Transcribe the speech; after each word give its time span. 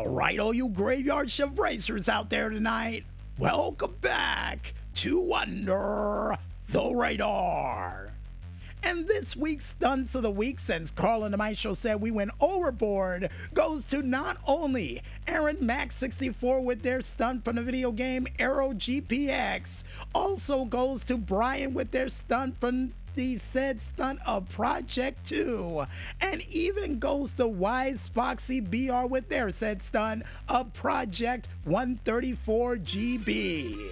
All 0.00 0.08
right, 0.08 0.38
all 0.38 0.54
you 0.54 0.68
graveyard 0.68 1.30
shift 1.30 1.58
racers 1.58 2.08
out 2.08 2.30
there 2.30 2.48
tonight, 2.48 3.04
welcome 3.36 3.96
back 4.00 4.72
to 4.94 5.34
Under 5.34 6.38
the 6.70 6.94
Radar. 6.94 8.10
And 8.82 9.06
this 9.06 9.36
week's 9.36 9.66
stunts 9.66 10.14
of 10.14 10.22
the 10.22 10.30
week, 10.30 10.58
since 10.58 10.90
Carl 10.90 11.22
and 11.24 11.34
the 11.34 11.36
Maestro 11.36 11.74
said 11.74 12.00
we 12.00 12.10
went 12.10 12.30
overboard, 12.40 13.28
goes 13.52 13.84
to 13.90 14.00
not 14.00 14.38
only 14.46 15.02
Aaron 15.28 15.58
Max 15.60 15.96
64 15.96 16.62
with 16.62 16.80
their 16.80 17.02
stunt 17.02 17.44
from 17.44 17.56
the 17.56 17.62
video 17.62 17.92
game 17.92 18.26
Aero 18.38 18.72
GPX, 18.72 19.82
also 20.14 20.64
goes 20.64 21.04
to 21.04 21.18
Brian 21.18 21.74
with 21.74 21.90
their 21.90 22.08
stunt 22.08 22.58
from 22.58 22.94
the 23.14 23.38
said 23.38 23.80
stunt 23.80 24.20
of 24.26 24.48
Project 24.48 25.28
2, 25.28 25.86
and 26.20 26.42
even 26.50 26.98
goes 26.98 27.32
to 27.32 27.46
Wise 27.46 28.10
Foxy 28.14 28.60
BR 28.60 29.06
with 29.06 29.28
their 29.28 29.50
said 29.50 29.82
stunt 29.82 30.22
of 30.48 30.72
Project 30.72 31.48
134 31.64 32.76
GB. 32.76 33.90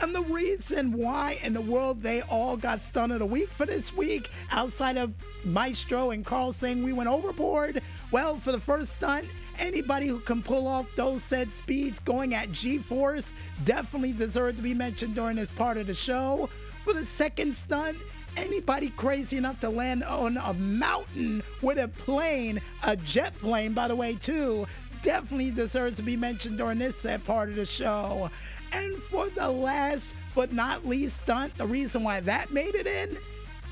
And 0.00 0.14
the 0.14 0.22
reason 0.22 0.92
why 0.92 1.38
in 1.42 1.52
the 1.52 1.60
world 1.60 2.02
they 2.02 2.22
all 2.22 2.56
got 2.56 2.80
stunned 2.80 3.12
of 3.12 3.18
the 3.18 3.26
week 3.26 3.50
for 3.50 3.66
this 3.66 3.94
week, 3.94 4.30
outside 4.50 4.96
of 4.96 5.12
Maestro 5.44 6.10
and 6.10 6.24
Carl 6.24 6.52
saying 6.52 6.82
we 6.82 6.92
went 6.92 7.10
overboard, 7.10 7.82
well, 8.10 8.38
for 8.38 8.52
the 8.52 8.60
first 8.60 8.92
stunt, 8.96 9.26
anybody 9.58 10.08
who 10.08 10.20
can 10.20 10.42
pull 10.42 10.66
off 10.66 10.86
those 10.96 11.22
said 11.24 11.52
speeds 11.52 11.98
going 12.00 12.34
at 12.34 12.50
G 12.50 12.78
Force 12.78 13.24
definitely 13.64 14.12
deserved 14.12 14.56
to 14.56 14.62
be 14.62 14.74
mentioned 14.74 15.14
during 15.14 15.36
this 15.36 15.50
part 15.50 15.76
of 15.76 15.86
the 15.86 15.94
show. 15.94 16.48
For 16.84 16.92
the 16.92 17.06
second 17.06 17.56
stunt, 17.56 17.98
anybody 18.36 18.90
crazy 18.90 19.36
enough 19.36 19.60
to 19.60 19.68
land 19.68 20.02
on 20.04 20.36
a 20.36 20.54
mountain 20.54 21.42
with 21.62 21.78
a 21.78 21.88
plane, 21.88 22.60
a 22.82 22.96
jet 22.96 23.36
plane, 23.38 23.72
by 23.72 23.88
the 23.88 23.96
way, 23.96 24.14
too, 24.14 24.66
definitely 25.02 25.50
deserves 25.50 25.96
to 25.96 26.02
be 26.02 26.16
mentioned 26.16 26.58
during 26.58 26.78
this 26.78 26.96
set 26.96 27.24
part 27.24 27.48
of 27.48 27.56
the 27.56 27.66
show. 27.66 28.30
And 28.72 28.96
for 29.04 29.28
the 29.28 29.48
last 29.48 30.04
but 30.34 30.52
not 30.52 30.86
least 30.86 31.20
stunt, 31.22 31.56
the 31.58 31.66
reason 31.66 32.02
why 32.02 32.20
that 32.20 32.52
made 32.52 32.74
it 32.74 32.86
in, 32.86 33.16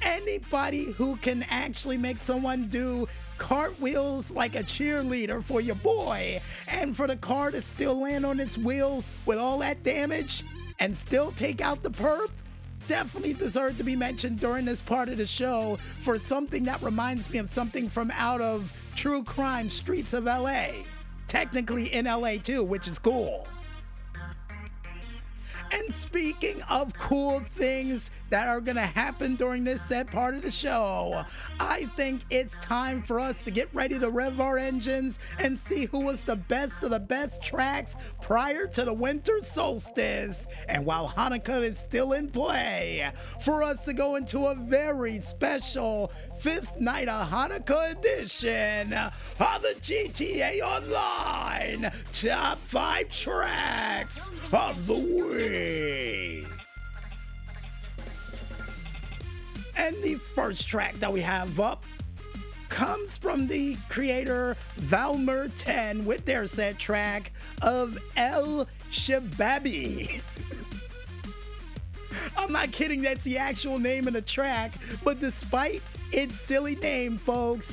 anybody 0.03 0.84
who 0.92 1.17
can 1.17 1.45
actually 1.45 1.97
make 1.97 2.19
someone 2.19 2.69
do 2.69 3.09
cartwheels 3.39 4.31
like 4.31 4.56
a 4.56 4.62
cheerleader 4.62 5.42
for 5.45 5.61
your 5.61 5.77
boy, 5.77 6.41
and 6.67 6.97
for 6.97 7.06
the 7.06 7.17
car 7.17 7.51
to 7.53 7.62
still 7.62 8.01
land 8.01 8.27
on 8.27 8.41
its 8.41 8.59
wheels 8.59 9.05
with 9.27 9.39
all 9.39 9.59
that 9.59 9.83
damage 9.84 10.45
and 10.81 10.97
still 10.97 11.33
take 11.33 11.61
out 11.61 11.83
the 11.83 11.91
perp, 11.91 12.31
definitely 12.89 13.34
deserve 13.34 13.77
to 13.77 13.84
be 13.84 13.94
mentioned 13.94 14.41
during 14.41 14.64
this 14.64 14.81
part 14.81 15.08
of 15.08 15.19
the 15.19 15.27
show 15.27 15.78
for 16.03 16.19
something 16.19 16.64
that 16.64 16.83
reminds 16.83 17.30
me 17.30 17.39
of 17.39 17.53
something 17.53 17.89
from 17.89 18.11
out 18.12 18.41
of 18.41 18.72
True 18.97 19.22
Crime 19.22 19.70
Streets 19.70 20.12
of 20.12 20.25
LA. 20.25 20.69
Technically 21.28 21.92
in 21.92 22.06
LA 22.06 22.39
too, 22.39 22.64
which 22.64 22.89
is 22.89 22.98
cool. 22.98 23.47
And 25.70 25.94
speaking 25.94 26.62
of 26.62 26.94
cool 26.94 27.42
things 27.56 28.11
that 28.30 28.48
are 28.48 28.61
gonna 28.61 28.86
happen 28.86 29.36
during 29.36 29.64
this 29.64 29.80
set 29.88 30.11
part 30.11 30.34
of 30.34 30.42
the 30.42 30.50
show, 30.50 31.24
I 31.61 31.84
think 31.97 32.22
it's 32.30 32.55
time 32.62 33.02
for 33.02 33.20
us 33.20 33.36
to 33.44 33.50
get 33.50 33.69
ready 33.74 33.98
to 33.98 34.11
rev 34.11 34.41
our 34.41 34.58
engines 34.58 35.19
and 35.39 35.58
see 35.58 35.86
who 35.86 36.00
was 36.00 36.20
the 36.22 36.36
best 36.36 36.83
of 36.83 36.91
the 36.91 36.98
best 36.98 37.42
tracks 37.42 37.94
prior 38.20 38.66
to 38.66 38.84
the 38.84 38.92
winter 38.92 39.39
solstice. 39.42 40.46
And 40.69 40.84
while 40.84 41.08
Hanukkah 41.08 41.62
is 41.62 41.78
still 41.78 42.12
in 42.12 42.28
play, 42.30 43.11
for 43.44 43.62
us 43.62 43.84
to 43.84 43.92
go 43.92 44.16
into 44.16 44.46
a 44.46 44.55
very 44.55 45.20
special 45.20 46.11
fifth 46.39 46.80
night 46.80 47.08
of 47.08 47.30
Hanukkah 47.30 47.92
edition 47.92 48.92
of 48.92 49.62
the 49.62 49.74
GTA 49.80 50.61
Online 50.62 51.92
Top 52.12 52.58
5 52.66 53.08
Tracks 53.11 54.30
of 54.52 54.86
the 54.86 54.94
Week. 54.94 55.58
And 59.89 60.03
the 60.03 60.17
first 60.17 60.69
track 60.69 60.97
that 60.97 61.11
we 61.11 61.23
have 61.23 61.59
up 61.59 61.83
comes 62.69 63.17
from 63.17 63.47
the 63.47 63.75
creator 63.89 64.55
Valmer 64.77 65.49
10 65.57 66.05
with 66.05 66.27
their 66.27 66.47
set 66.47 66.79
track 66.79 67.33
of 67.63 67.97
El 68.15 68.69
Shababi. 68.93 70.21
I'm 72.37 72.53
not 72.53 72.71
kidding, 72.71 73.01
that's 73.01 73.25
the 73.25 73.39
actual 73.39 73.79
name 73.79 74.07
of 74.07 74.13
the 74.13 74.21
track, 74.21 74.73
but 75.03 75.21
despite 75.21 75.81
its 76.13 76.39
silly 76.41 76.77
name, 76.77 77.17
folks, 77.17 77.73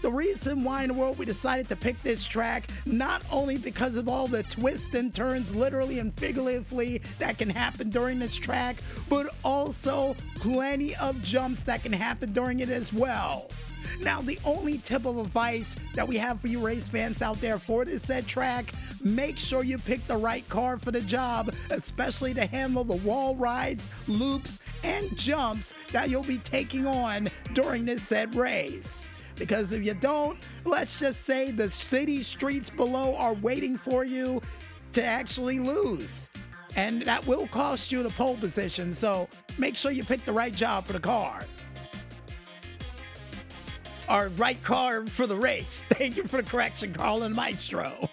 the 0.00 0.10
reason 0.10 0.64
why 0.64 0.82
in 0.82 0.88
the 0.88 0.94
world 0.94 1.18
we 1.18 1.26
decided 1.26 1.68
to 1.68 1.76
pick 1.76 2.02
this 2.02 2.24
track, 2.24 2.68
not 2.84 3.22
only 3.30 3.56
because 3.56 3.96
of 3.96 4.08
all 4.08 4.26
the 4.26 4.42
twists 4.44 4.94
and 4.94 5.14
turns, 5.14 5.54
literally 5.54 5.98
and 5.98 6.14
figuratively, 6.14 7.02
that 7.18 7.38
can 7.38 7.50
happen 7.50 7.90
during 7.90 8.18
this 8.18 8.34
track, 8.34 8.76
but 9.08 9.34
also 9.44 10.16
plenty 10.36 10.94
of 10.96 11.22
jumps 11.22 11.60
that 11.64 11.82
can 11.82 11.92
happen 11.92 12.32
during 12.32 12.60
it 12.60 12.68
as 12.68 12.92
well. 12.92 13.50
Now, 14.00 14.20
the 14.20 14.38
only 14.44 14.78
tip 14.78 15.06
of 15.06 15.18
advice 15.18 15.74
that 15.94 16.06
we 16.06 16.16
have 16.16 16.40
for 16.40 16.48
you 16.48 16.60
race 16.60 16.86
fans 16.86 17.22
out 17.22 17.40
there 17.40 17.58
for 17.58 17.84
this 17.84 18.02
set 18.02 18.26
track, 18.26 18.72
make 19.02 19.36
sure 19.36 19.64
you 19.64 19.78
pick 19.78 20.06
the 20.06 20.16
right 20.16 20.46
car 20.48 20.76
for 20.76 20.90
the 20.90 21.00
job, 21.00 21.54
especially 21.70 22.34
to 22.34 22.46
handle 22.46 22.84
the 22.84 22.96
wall 22.96 23.34
rides, 23.36 23.86
loops, 24.06 24.58
and 24.82 25.16
jumps 25.16 25.72
that 25.92 26.10
you'll 26.10 26.22
be 26.24 26.38
taking 26.38 26.86
on 26.86 27.28
during 27.54 27.84
this 27.84 28.02
said 28.02 28.34
race. 28.34 29.06
Because 29.36 29.72
if 29.72 29.84
you 29.84 29.94
don't, 29.94 30.38
let's 30.64 30.98
just 30.98 31.24
say 31.24 31.50
the 31.50 31.70
city 31.70 32.22
streets 32.22 32.70
below 32.70 33.14
are 33.14 33.34
waiting 33.34 33.78
for 33.78 34.04
you 34.04 34.40
to 34.94 35.04
actually 35.04 35.60
lose. 35.60 36.28
And 36.74 37.02
that 37.02 37.26
will 37.26 37.46
cost 37.48 37.92
you 37.92 38.02
the 38.02 38.10
pole 38.10 38.36
position, 38.36 38.94
so 38.94 39.28
make 39.58 39.76
sure 39.76 39.90
you 39.90 40.04
pick 40.04 40.24
the 40.24 40.32
right 40.32 40.54
job 40.54 40.86
for 40.86 40.92
the 40.92 41.00
car. 41.00 41.44
Or 44.08 44.28
right 44.36 44.62
car 44.62 45.06
for 45.06 45.26
the 45.26 45.36
race. 45.36 45.80
Thank 45.90 46.16
you 46.16 46.24
for 46.24 46.40
the 46.40 46.48
correction, 46.48 46.92
Carl 46.92 47.22
and 47.22 47.34
Maestro. 47.34 48.08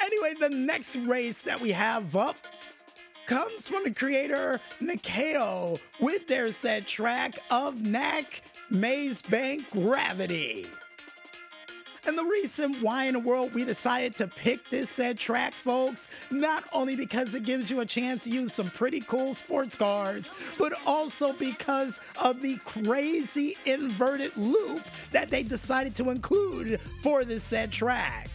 Anyway, 0.00 0.34
the 0.40 0.48
next 0.48 0.96
race 0.96 1.42
that 1.42 1.60
we 1.60 1.72
have 1.72 2.14
up 2.14 2.36
comes 3.26 3.68
from 3.68 3.82
the 3.84 3.92
creator 3.92 4.60
Nikeo 4.80 5.78
with 6.00 6.26
their 6.28 6.52
set 6.52 6.86
track 6.86 7.38
of 7.50 7.82
Knack 7.82 8.42
Maze 8.70 9.22
Bank 9.22 9.70
Gravity. 9.70 10.66
And 12.06 12.16
the 12.16 12.24
reason 12.24 12.74
why 12.80 13.04
in 13.04 13.12
the 13.12 13.20
world 13.20 13.52
we 13.52 13.64
decided 13.64 14.16
to 14.16 14.28
pick 14.28 14.70
this 14.70 14.88
said 14.88 15.18
track, 15.18 15.52
folks, 15.52 16.08
not 16.30 16.64
only 16.72 16.96
because 16.96 17.34
it 17.34 17.42
gives 17.42 17.68
you 17.68 17.80
a 17.80 17.86
chance 17.86 18.24
to 18.24 18.30
use 18.30 18.54
some 18.54 18.68
pretty 18.68 19.00
cool 19.00 19.34
sports 19.34 19.74
cars, 19.74 20.26
but 20.56 20.72
also 20.86 21.34
because 21.34 21.98
of 22.18 22.40
the 22.40 22.56
crazy 22.64 23.56
inverted 23.66 24.34
loop 24.38 24.82
that 25.10 25.28
they 25.28 25.42
decided 25.42 25.94
to 25.96 26.08
include 26.08 26.80
for 27.02 27.24
this 27.24 27.42
said 27.44 27.70
track. 27.70 28.30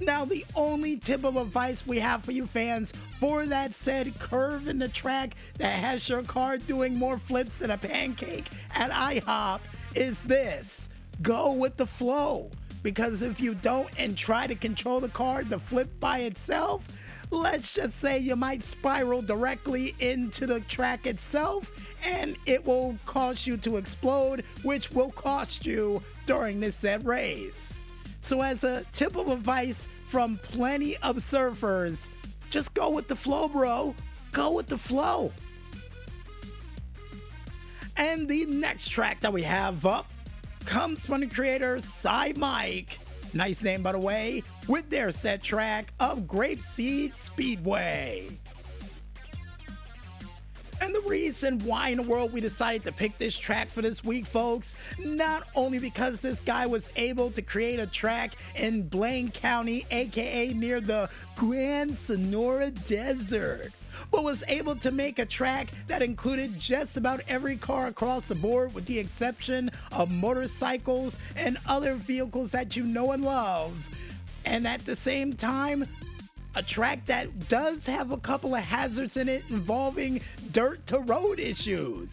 Now, 0.00 0.24
the 0.24 0.46
only 0.56 0.96
tip 0.96 1.24
of 1.24 1.36
advice 1.36 1.86
we 1.86 1.98
have 1.98 2.24
for 2.24 2.32
you 2.32 2.46
fans 2.46 2.90
for 3.18 3.44
that 3.46 3.74
said 3.74 4.18
curve 4.18 4.66
in 4.66 4.78
the 4.78 4.88
track 4.88 5.34
that 5.58 5.74
has 5.74 6.08
your 6.08 6.22
car 6.22 6.56
doing 6.56 6.96
more 6.96 7.18
flips 7.18 7.58
than 7.58 7.70
a 7.70 7.76
pancake 7.76 8.46
at 8.74 8.90
IHOP 8.90 9.60
is 9.94 10.18
this 10.20 10.88
go 11.20 11.52
with 11.52 11.76
the 11.76 11.86
flow. 11.86 12.50
Because 12.82 13.20
if 13.20 13.38
you 13.38 13.54
don't 13.54 13.90
and 13.98 14.16
try 14.16 14.46
to 14.46 14.54
control 14.54 15.00
the 15.00 15.10
car 15.10 15.44
to 15.44 15.58
flip 15.58 15.88
by 16.00 16.20
itself, 16.20 16.82
let's 17.30 17.74
just 17.74 18.00
say 18.00 18.18
you 18.18 18.36
might 18.36 18.64
spiral 18.64 19.20
directly 19.20 19.94
into 19.98 20.46
the 20.46 20.60
track 20.60 21.06
itself 21.06 21.70
and 22.02 22.36
it 22.46 22.64
will 22.64 22.96
cause 23.04 23.46
you 23.46 23.58
to 23.58 23.76
explode, 23.76 24.44
which 24.62 24.90
will 24.92 25.10
cost 25.10 25.66
you 25.66 26.02
during 26.26 26.60
this 26.60 26.74
said 26.74 27.04
race. 27.04 27.74
So, 28.22 28.42
as 28.42 28.64
a 28.64 28.84
tip 28.92 29.16
of 29.16 29.28
advice 29.28 29.86
from 30.10 30.38
plenty 30.42 30.96
of 30.98 31.18
surfers, 31.18 31.96
just 32.50 32.74
go 32.74 32.90
with 32.90 33.06
the 33.06 33.14
flow, 33.14 33.46
bro. 33.46 33.94
Go 34.32 34.50
with 34.50 34.66
the 34.66 34.78
flow. 34.78 35.32
And 37.96 38.28
the 38.28 38.44
next 38.46 38.88
track 38.88 39.20
that 39.20 39.32
we 39.32 39.42
have 39.42 39.86
up 39.86 40.10
comes 40.64 41.06
from 41.06 41.20
the 41.20 41.28
creator 41.28 41.80
Cy 41.80 42.32
Mike. 42.36 42.98
Nice 43.34 43.62
name, 43.62 43.82
by 43.82 43.92
the 43.92 43.98
way, 43.98 44.42
with 44.66 44.90
their 44.90 45.12
set 45.12 45.42
track 45.42 45.92
of 46.00 46.26
Grape 46.26 46.62
Seed 46.62 47.14
Speedway. 47.14 48.30
And 50.80 50.94
the 50.94 51.00
reason 51.02 51.58
why 51.60 51.90
in 51.90 51.98
the 51.98 52.02
world 52.02 52.32
we 52.32 52.40
decided 52.40 52.84
to 52.84 52.92
pick 52.92 53.18
this 53.18 53.36
track 53.36 53.70
for 53.70 53.82
this 53.82 54.02
week, 54.02 54.26
folks, 54.26 54.74
not 54.98 55.46
only 55.54 55.78
because 55.78 56.20
this 56.20 56.40
guy 56.40 56.66
was 56.66 56.88
able 56.96 57.30
to 57.32 57.42
create 57.42 57.78
a 57.78 57.86
track 57.86 58.34
in 58.56 58.88
Blaine 58.88 59.30
County, 59.30 59.86
aka 59.90 60.52
near 60.54 60.80
the 60.80 61.10
Grand 61.36 61.98
Senora 61.98 62.70
Desert, 62.70 63.72
but 64.10 64.24
was 64.24 64.42
able 64.48 64.76
to 64.76 64.90
make 64.90 65.18
a 65.18 65.26
track 65.26 65.68
that 65.86 66.02
included 66.02 66.58
just 66.58 66.96
about 66.96 67.20
every 67.28 67.56
car 67.56 67.86
across 67.86 68.28
the 68.28 68.34
board, 68.34 68.74
with 68.74 68.86
the 68.86 68.98
exception 68.98 69.70
of 69.92 70.10
motorcycles 70.10 71.16
and 71.36 71.58
other 71.66 71.94
vehicles 71.94 72.52
that 72.52 72.74
you 72.74 72.84
know 72.84 73.12
and 73.12 73.24
love. 73.24 73.74
And 74.44 74.66
at 74.66 74.86
the 74.86 74.96
same 74.96 75.34
time, 75.34 75.86
a 76.54 76.62
track 76.62 77.06
that 77.06 77.48
does 77.48 77.84
have 77.86 78.10
a 78.12 78.16
couple 78.16 78.54
of 78.54 78.62
hazards 78.62 79.16
in 79.16 79.28
it 79.28 79.44
involving 79.50 80.20
dirt 80.52 80.86
to 80.88 80.98
road 80.98 81.38
issues. 81.38 82.08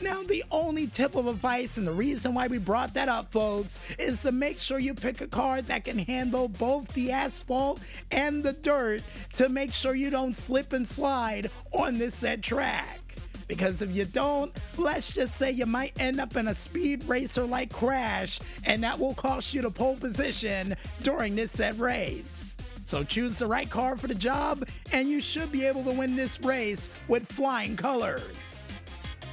Now, 0.00 0.24
the 0.24 0.42
only 0.50 0.88
tip 0.88 1.14
of 1.14 1.28
advice 1.28 1.76
and 1.76 1.86
the 1.86 1.92
reason 1.92 2.34
why 2.34 2.48
we 2.48 2.58
brought 2.58 2.94
that 2.94 3.08
up, 3.08 3.30
folks, 3.30 3.78
is 4.00 4.20
to 4.22 4.32
make 4.32 4.58
sure 4.58 4.80
you 4.80 4.94
pick 4.94 5.20
a 5.20 5.28
car 5.28 5.62
that 5.62 5.84
can 5.84 5.98
handle 5.98 6.48
both 6.48 6.92
the 6.92 7.12
asphalt 7.12 7.80
and 8.10 8.42
the 8.42 8.52
dirt 8.52 9.02
to 9.36 9.48
make 9.48 9.72
sure 9.72 9.94
you 9.94 10.10
don't 10.10 10.36
slip 10.36 10.72
and 10.72 10.88
slide 10.88 11.50
on 11.72 11.98
this 11.98 12.16
said 12.16 12.42
track. 12.42 12.98
Because 13.46 13.80
if 13.80 13.92
you 13.92 14.04
don't, 14.04 14.52
let's 14.76 15.12
just 15.12 15.36
say 15.36 15.52
you 15.52 15.66
might 15.66 15.98
end 16.00 16.20
up 16.20 16.36
in 16.36 16.48
a 16.48 16.54
speed 16.54 17.04
racer 17.04 17.44
like 17.44 17.72
crash, 17.72 18.40
and 18.64 18.82
that 18.82 18.98
will 18.98 19.14
cost 19.14 19.54
you 19.54 19.62
the 19.62 19.70
pole 19.70 19.96
position 19.96 20.74
during 21.02 21.36
this 21.36 21.52
said 21.52 21.78
race. 21.78 22.51
So 22.92 23.02
choose 23.02 23.38
the 23.38 23.46
right 23.46 23.70
car 23.70 23.96
for 23.96 24.06
the 24.06 24.14
job, 24.14 24.68
and 24.92 25.08
you 25.08 25.18
should 25.18 25.50
be 25.50 25.64
able 25.64 25.82
to 25.84 25.92
win 25.92 26.14
this 26.14 26.38
race 26.42 26.90
with 27.08 27.26
flying 27.32 27.74
colors 27.74 28.36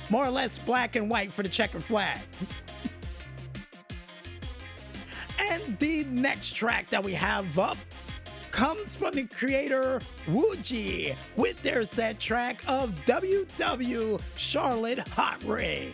more 0.09 0.25
or 0.25 0.29
less 0.29 0.57
black 0.59 0.95
and 0.95 1.11
white 1.11 1.33
for 1.33 1.43
the 1.43 1.49
checkered 1.49 1.83
flag. 1.83 2.21
and 5.39 5.77
the 5.79 6.05
next 6.05 6.55
track 6.55 6.89
that 6.89 7.03
we 7.03 7.13
have 7.13 7.59
up 7.59 7.75
comes 8.51 8.95
from 8.95 9.15
the 9.15 9.25
creator 9.25 9.99
Wooji 10.27 11.17
with 11.35 11.61
their 11.61 11.85
set 11.85 12.17
track 12.17 12.63
of 12.65 12.91
WW 13.05 14.21
Charlotte 14.37 15.05
Hot 15.09 15.43
Ring. 15.43 15.91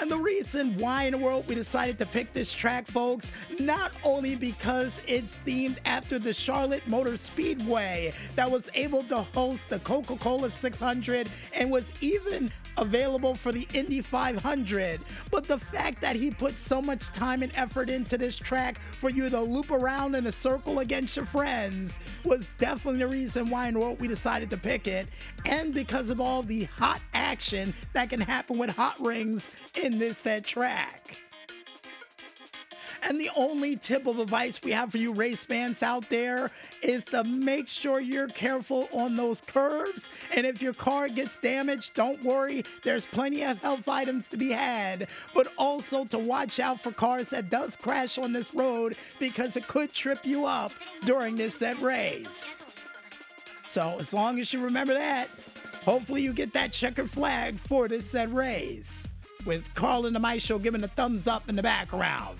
And 0.00 0.10
the 0.10 0.16
reason 0.18 0.78
why 0.78 1.04
in 1.04 1.12
the 1.12 1.18
world 1.18 1.46
we 1.48 1.54
decided 1.54 1.98
to 1.98 2.06
pick 2.06 2.32
this 2.32 2.52
track, 2.52 2.86
folks, 2.86 3.26
not 3.58 3.92
only 4.04 4.36
because 4.36 4.92
it's 5.06 5.32
themed 5.44 5.78
after 5.84 6.18
the 6.18 6.32
Charlotte 6.32 6.86
Motor 6.86 7.16
Speedway 7.16 8.12
that 8.36 8.50
was 8.50 8.70
able 8.74 9.02
to 9.04 9.22
host 9.22 9.68
the 9.68 9.80
Coca 9.80 10.16
Cola 10.16 10.50
600 10.50 11.28
and 11.52 11.70
was 11.70 11.84
even 12.00 12.52
available 12.78 13.34
for 13.34 13.52
the 13.52 13.66
Indy 13.74 14.00
500. 14.00 15.00
But 15.30 15.44
the 15.44 15.58
fact 15.58 16.00
that 16.00 16.16
he 16.16 16.30
put 16.30 16.56
so 16.56 16.80
much 16.80 17.06
time 17.12 17.42
and 17.42 17.52
effort 17.54 17.90
into 17.90 18.16
this 18.16 18.36
track 18.36 18.80
for 19.00 19.10
you 19.10 19.28
to 19.28 19.40
loop 19.40 19.70
around 19.70 20.14
in 20.14 20.26
a 20.26 20.32
circle 20.32 20.78
against 20.78 21.16
your 21.16 21.26
friends 21.26 21.92
was 22.24 22.46
definitely 22.58 23.00
the 23.00 23.08
reason 23.08 23.50
why 23.50 23.70
the 23.70 23.78
world 23.78 24.00
we 24.00 24.08
decided 24.08 24.50
to 24.50 24.56
pick 24.56 24.88
it. 24.88 25.08
And 25.44 25.74
because 25.74 26.10
of 26.10 26.20
all 26.20 26.42
the 26.42 26.64
hot 26.64 27.00
action 27.12 27.74
that 27.92 28.10
can 28.10 28.20
happen 28.20 28.58
with 28.58 28.70
hot 28.70 28.98
rings 29.00 29.48
in 29.82 29.98
this 29.98 30.18
set 30.18 30.44
track. 30.44 31.27
And 33.08 33.18
the 33.18 33.30
only 33.34 33.74
tip 33.76 34.06
of 34.06 34.18
advice 34.18 34.60
we 34.62 34.70
have 34.72 34.90
for 34.90 34.98
you 34.98 35.14
race 35.14 35.42
fans 35.42 35.82
out 35.82 36.06
there 36.10 36.50
is 36.82 37.02
to 37.04 37.24
make 37.24 37.66
sure 37.66 38.00
you're 38.00 38.28
careful 38.28 38.86
on 38.92 39.16
those 39.16 39.40
curves. 39.40 40.10
And 40.34 40.46
if 40.46 40.60
your 40.60 40.74
car 40.74 41.08
gets 41.08 41.38
damaged, 41.38 41.94
don't 41.94 42.22
worry, 42.22 42.64
there's 42.84 43.06
plenty 43.06 43.44
of 43.44 43.62
health 43.62 43.88
items 43.88 44.28
to 44.28 44.36
be 44.36 44.52
had. 44.52 45.08
But 45.34 45.50
also 45.56 46.04
to 46.04 46.18
watch 46.18 46.60
out 46.60 46.82
for 46.82 46.92
cars 46.92 47.30
that 47.30 47.48
does 47.48 47.76
crash 47.76 48.18
on 48.18 48.32
this 48.32 48.52
road 48.52 48.98
because 49.18 49.56
it 49.56 49.66
could 49.66 49.94
trip 49.94 50.18
you 50.24 50.44
up 50.44 50.72
during 51.06 51.36
this 51.36 51.54
set 51.54 51.80
race. 51.80 52.26
So 53.70 53.96
as 53.98 54.12
long 54.12 54.38
as 54.38 54.52
you 54.52 54.60
remember 54.60 54.92
that, 54.92 55.30
hopefully 55.82 56.20
you 56.20 56.34
get 56.34 56.52
that 56.52 56.72
checkered 56.72 57.10
flag 57.10 57.58
for 57.60 57.88
this 57.88 58.10
set 58.10 58.30
race. 58.30 58.90
With 59.46 59.64
Carl 59.74 60.04
and 60.04 60.14
the 60.14 60.20
Maestro 60.20 60.58
giving 60.58 60.82
a 60.82 60.88
thumbs 60.88 61.26
up 61.26 61.48
in 61.48 61.56
the 61.56 61.62
background. 61.62 62.36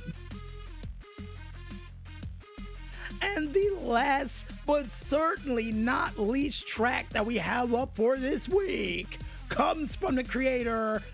And 3.39 3.55
the 3.55 3.71
last 3.81 4.47
but 4.67 4.91
certainly 4.91 5.71
not 5.71 6.19
least 6.19 6.67
track 6.67 7.09
that 7.11 7.25
we 7.25 7.37
have 7.39 7.73
up 7.73 7.95
for 7.95 8.17
this 8.17 8.49
week 8.49 9.21
comes 9.49 9.95
from 9.95 10.17
the 10.17 10.25
creator 10.25 11.05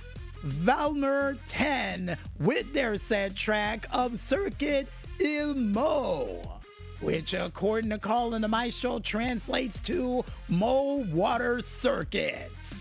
Valmer 0.43 1.37
10 1.49 2.17
with 2.41 2.73
their 2.73 2.97
said 2.97 3.37
track 3.37 3.87
of 3.93 4.19
Circuit 4.21 4.89
Il 5.21 5.53
Mo, 5.53 6.61
which 7.01 7.35
according 7.35 7.91
to 7.91 7.99
Colin 7.99 8.41
the 8.41 8.49
Maestro 8.49 9.01
translates 9.01 9.79
to 9.81 10.25
Mo 10.49 11.05
Water 11.13 11.61
Circuits. 11.61 12.74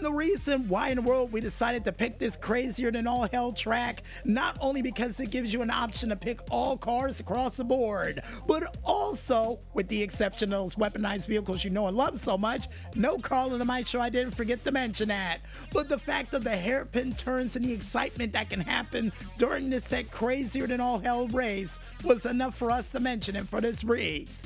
The 0.00 0.10
reason 0.10 0.66
why 0.66 0.88
in 0.88 0.96
the 0.96 1.02
world 1.02 1.30
we 1.30 1.42
decided 1.42 1.84
to 1.84 1.92
pick 1.92 2.18
this 2.18 2.34
crazier 2.34 2.90
than 2.90 3.06
all 3.06 3.28
hell 3.28 3.52
track, 3.52 4.02
not 4.24 4.56
only 4.58 4.80
because 4.80 5.20
it 5.20 5.30
gives 5.30 5.52
you 5.52 5.60
an 5.60 5.68
option 5.68 6.08
to 6.08 6.16
pick 6.16 6.40
all 6.50 6.78
cars 6.78 7.20
across 7.20 7.56
the 7.56 7.64
board, 7.64 8.22
but 8.46 8.78
also, 8.82 9.58
with 9.74 9.88
the 9.88 10.02
exception 10.02 10.54
of 10.54 10.58
those 10.58 10.74
weaponized 10.76 11.26
vehicles 11.26 11.64
you 11.64 11.70
know 11.70 11.86
and 11.86 11.98
love 11.98 12.24
so 12.24 12.38
much, 12.38 12.66
no 12.94 13.18
Carl 13.18 13.52
in 13.52 13.58
the 13.58 13.64
Maestro, 13.66 14.00
I 14.00 14.08
didn't 14.08 14.34
forget 14.34 14.64
to 14.64 14.72
mention 14.72 15.08
that. 15.08 15.40
But 15.70 15.90
the 15.90 15.98
fact 15.98 16.32
of 16.32 16.44
the 16.44 16.56
hairpin 16.56 17.12
turns 17.12 17.54
and 17.54 17.64
the 17.64 17.74
excitement 17.74 18.32
that 18.32 18.48
can 18.48 18.60
happen 18.60 19.12
during 19.36 19.68
this 19.68 19.84
set 19.84 20.10
crazier 20.10 20.66
than 20.66 20.80
all 20.80 20.98
hell 20.98 21.28
race 21.28 21.78
was 22.04 22.24
enough 22.24 22.56
for 22.56 22.70
us 22.70 22.90
to 22.92 23.00
mention 23.00 23.36
it 23.36 23.46
for 23.46 23.60
this 23.60 23.84
race. 23.84 24.40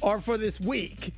Or 0.00 0.22
for 0.22 0.38
this 0.38 0.58
week. 0.58 1.12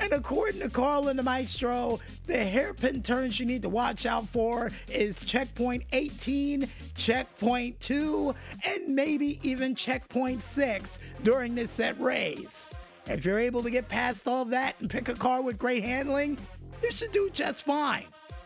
And 0.00 0.12
according 0.12 0.60
to 0.60 0.68
Carl 0.68 1.08
and 1.08 1.18
the 1.18 1.22
Maestro, 1.22 2.00
the 2.26 2.44
hairpin 2.44 3.02
turns 3.02 3.40
you 3.40 3.46
need 3.46 3.62
to 3.62 3.68
watch 3.68 4.06
out 4.06 4.28
for 4.28 4.70
is 4.88 5.18
checkpoint 5.20 5.84
18, 5.92 6.68
checkpoint 6.96 7.80
2, 7.80 8.34
and 8.64 8.94
maybe 8.94 9.40
even 9.42 9.74
checkpoint 9.74 10.42
6 10.42 10.98
during 11.24 11.54
this 11.54 11.70
set 11.70 11.98
race. 12.00 12.70
If 13.06 13.24
you're 13.24 13.38
able 13.38 13.62
to 13.62 13.70
get 13.70 13.88
past 13.88 14.28
all 14.28 14.44
that 14.46 14.76
and 14.80 14.88
pick 14.88 15.08
a 15.08 15.14
car 15.14 15.42
with 15.42 15.58
great 15.58 15.82
handling, 15.82 16.38
you 16.82 16.92
should 16.92 17.12
do 17.12 17.30
just 17.32 17.62
fine. 17.62 18.04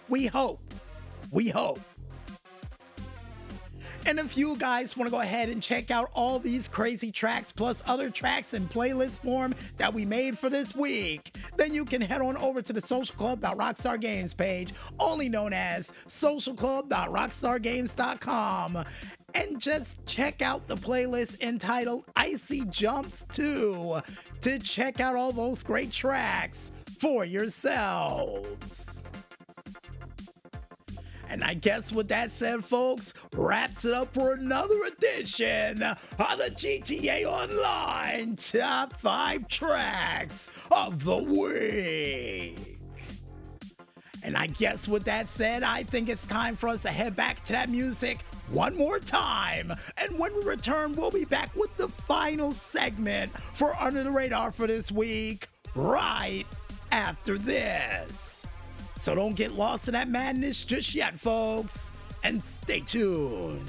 We 0.08 0.26
hope. 0.26 0.60
We 1.30 1.48
hope. 1.48 1.80
And 4.04 4.18
if 4.18 4.36
you 4.36 4.56
guys 4.56 4.96
want 4.96 5.06
to 5.06 5.12
go 5.12 5.20
ahead 5.20 5.48
and 5.48 5.62
check 5.62 5.90
out 5.90 6.10
all 6.14 6.38
these 6.38 6.68
crazy 6.68 7.10
tracks 7.12 7.52
plus 7.52 7.82
other 7.86 8.10
tracks 8.10 8.52
in 8.52 8.66
playlist 8.66 9.22
form 9.22 9.54
that 9.76 9.94
we 9.94 10.04
made 10.04 10.36
for 10.38 10.50
this 10.50 10.74
week, 10.74 11.36
then 11.56 11.72
you 11.72 11.84
can 11.84 12.00
head 12.00 12.20
on 12.20 12.36
over 12.36 12.60
to 12.62 12.72
the 12.72 12.82
socialclub.rockstargames 12.82 14.36
page, 14.36 14.72
only 14.98 15.28
known 15.28 15.52
as 15.52 15.92
socialclub.rockstargames.com 16.08 18.84
and 19.34 19.60
just 19.60 20.04
check 20.06 20.42
out 20.42 20.68
the 20.68 20.76
playlist 20.76 21.40
entitled 21.40 22.04
Icy 22.16 22.64
Jumps 22.66 23.24
2 23.32 24.00
to 24.42 24.58
check 24.58 25.00
out 25.00 25.16
all 25.16 25.32
those 25.32 25.62
great 25.62 25.90
tracks 25.90 26.70
for 26.98 27.24
yourselves. 27.24 28.84
And 31.32 31.42
I 31.42 31.54
guess 31.54 31.90
with 31.90 32.08
that 32.08 32.30
said, 32.30 32.62
folks, 32.62 33.14
wraps 33.34 33.86
it 33.86 33.94
up 33.94 34.12
for 34.12 34.34
another 34.34 34.82
edition 34.84 35.82
of 35.82 35.96
the 36.18 36.50
GTA 36.50 37.24
Online 37.24 38.36
Top 38.36 39.00
5 39.00 39.48
Tracks 39.48 40.50
of 40.70 41.04
the 41.04 41.16
Week. 41.16 42.78
And 44.22 44.36
I 44.36 44.46
guess 44.46 44.86
with 44.86 45.04
that 45.04 45.26
said, 45.30 45.62
I 45.62 45.84
think 45.84 46.10
it's 46.10 46.26
time 46.26 46.54
for 46.54 46.68
us 46.68 46.82
to 46.82 46.90
head 46.90 47.16
back 47.16 47.42
to 47.46 47.52
that 47.52 47.70
music 47.70 48.18
one 48.50 48.76
more 48.76 48.98
time. 48.98 49.72
And 49.96 50.18
when 50.18 50.34
we 50.34 50.42
return, 50.42 50.92
we'll 50.92 51.10
be 51.10 51.24
back 51.24 51.56
with 51.56 51.74
the 51.78 51.88
final 51.88 52.52
segment 52.52 53.32
for 53.54 53.74
Under 53.80 54.04
the 54.04 54.10
Radar 54.10 54.52
for 54.52 54.66
this 54.66 54.92
week, 54.92 55.48
right 55.74 56.44
after 56.90 57.38
this. 57.38 58.31
So 59.02 59.16
don't 59.16 59.34
get 59.34 59.50
lost 59.54 59.88
in 59.88 59.94
that 59.94 60.08
madness 60.08 60.62
just 60.62 60.94
yet, 60.94 61.18
folks. 61.18 61.90
And 62.22 62.40
stay 62.62 62.78
tuned. 62.80 63.68